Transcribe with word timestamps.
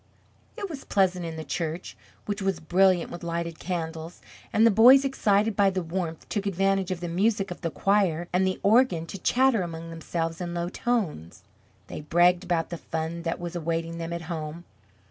It 0.57 0.67
was 0.67 0.83
pleasant 0.83 1.25
in 1.27 1.35
the 1.35 1.43
church 1.43 1.95
which 2.25 2.41
was 2.41 2.59
brilliant 2.59 3.11
with 3.11 3.21
lighted 3.23 3.59
candles; 3.59 4.19
and 4.51 4.65
the 4.65 4.71
boys 4.71 5.05
excited 5.05 5.55
by 5.55 5.69
the 5.69 5.83
warmth 5.83 6.27
took 6.27 6.47
advantage 6.47 6.89
of 6.89 7.01
the 7.01 7.07
music 7.07 7.51
of 7.51 7.61
the 7.61 7.69
choir 7.69 8.27
and 8.33 8.47
the 8.47 8.59
organ 8.63 9.05
to 9.05 9.19
chatter 9.19 9.61
among 9.61 9.91
themselves 9.91 10.41
in 10.41 10.55
low 10.55 10.69
tones. 10.69 11.43
They 11.85 12.01
bragged 12.01 12.43
about 12.43 12.71
the 12.71 12.79
fun 12.79 13.21
that 13.21 13.39
was 13.39 13.55
awaiting 13.55 13.99
them 13.99 14.11
at 14.11 14.23
home. 14.23 14.63